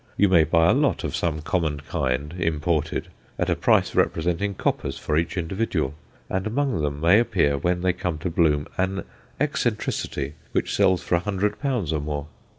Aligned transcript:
You 0.17 0.29
may 0.29 0.45
buy 0.45 0.71
a 0.71 0.73
lot 0.73 1.03
of 1.03 1.15
some 1.15 1.43
common 1.43 1.81
kind, 1.81 2.33
imported, 2.39 3.09
at 3.37 3.51
a 3.51 3.55
price 3.55 3.93
representing 3.93 4.55
coppers 4.55 4.97
for 4.97 5.15
each 5.15 5.37
individual, 5.37 5.93
and 6.27 6.47
among 6.47 6.81
them 6.81 6.99
may 6.99 7.19
appear, 7.19 7.55
when 7.55 7.81
they 7.81 7.93
come 7.93 8.17
to 8.17 8.31
bloom, 8.31 8.67
an 8.79 9.03
eccentricity 9.39 10.33
which 10.53 10.75
sells 10.75 11.03
for 11.03 11.13
a 11.13 11.19
hundred 11.19 11.59
pounds 11.59 11.93
or 11.93 11.99
more. 11.99 12.25